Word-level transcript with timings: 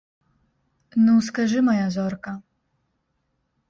Ну, 1.05 1.13
скажы, 1.29 1.59
мая 1.71 1.87
зорка! 1.99 2.33